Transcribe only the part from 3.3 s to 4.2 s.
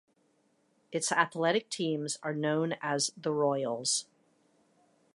Royals.